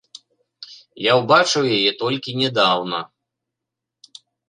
Я 1.09 1.13
ўбачыў 1.19 1.63
яе 1.77 1.91
толькі 2.01 2.37
нядаўна. 2.43 3.07